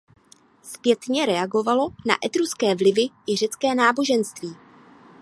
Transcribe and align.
Zpětně 0.63 1.25
reagovalo 1.25 1.89
na 2.05 2.15
etruské 2.25 2.75
vlivy 2.75 3.07
i 3.29 3.35
řecké 3.35 3.75
náboženství. 3.75 4.55